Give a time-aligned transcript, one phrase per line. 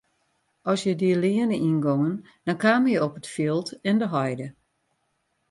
[0.71, 2.15] As je dy leane yngongen
[2.45, 4.47] dan kamen je op it fjild en de heide.